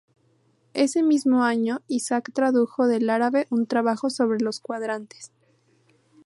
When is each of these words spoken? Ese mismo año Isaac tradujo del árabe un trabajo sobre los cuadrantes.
Ese 0.73 1.03
mismo 1.03 1.43
año 1.43 1.83
Isaac 1.87 2.31
tradujo 2.33 2.87
del 2.87 3.07
árabe 3.11 3.45
un 3.51 3.67
trabajo 3.67 4.09
sobre 4.09 4.39
los 4.39 4.59
cuadrantes. 4.59 5.31